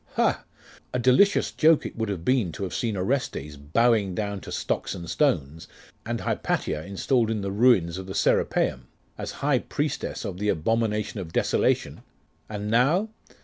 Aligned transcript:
ha! 0.13 0.43
A 0.95 0.97
delicious 0.97 1.51
joke 1.51 1.85
it 1.85 1.95
would 1.95 2.09
have 2.09 2.25
been 2.25 2.51
to 2.53 2.63
have 2.63 2.73
seen 2.73 2.97
Orestes 2.97 3.55
bowing 3.55 4.15
down 4.15 4.41
to 4.41 4.51
stocks 4.51 4.95
and 4.95 5.07
stones, 5.07 5.67
and 6.07 6.21
Hypatia 6.21 6.83
installed 6.83 7.29
in 7.29 7.41
the 7.41 7.51
ruins 7.51 7.99
of 7.99 8.07
the 8.07 8.15
Serapeium, 8.15 8.87
as 9.15 9.31
High 9.45 9.59
Priestess 9.59 10.25
of 10.25 10.39
the 10.39 10.49
Abomination 10.49 11.19
of 11.19 11.31
Desolation!. 11.31 12.01
And 12.49 12.71
now.... 12.71 13.09